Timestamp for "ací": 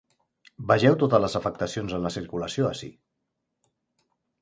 2.73-2.93